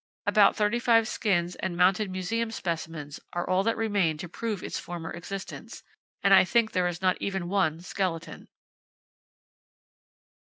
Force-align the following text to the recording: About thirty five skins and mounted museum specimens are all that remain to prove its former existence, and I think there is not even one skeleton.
About 0.25 0.55
thirty 0.55 0.79
five 0.79 1.07
skins 1.07 1.53
and 1.57 1.77
mounted 1.77 2.09
museum 2.09 2.49
specimens 2.49 3.19
are 3.33 3.47
all 3.47 3.61
that 3.61 3.77
remain 3.77 4.17
to 4.17 4.27
prove 4.27 4.63
its 4.63 4.79
former 4.79 5.11
existence, 5.11 5.83
and 6.23 6.33
I 6.33 6.43
think 6.43 6.71
there 6.71 6.87
is 6.87 7.03
not 7.03 7.17
even 7.19 7.47
one 7.49 7.81
skeleton. 7.81 8.47